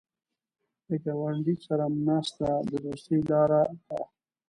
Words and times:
د 0.87 0.89
ګاونډي 1.05 1.55
سره 1.67 1.85
ناسته 2.07 2.49
د 2.69 2.71
دوستۍ 2.83 3.19
لاره 3.29 3.61
ده 3.87 3.99